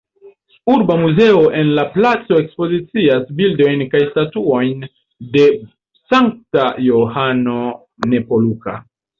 Urba 0.75 0.93
muzeo 1.01 1.41
en 1.57 1.67
la 1.79 1.83
placo 1.97 2.39
ekspozicias 2.45 3.29
bildojn 3.41 3.85
kaj 3.93 4.01
statuojn 4.07 4.83
de 5.37 5.47
sankta 6.15 6.67
Johano 6.91 7.63
Nepomuka. 8.17 8.79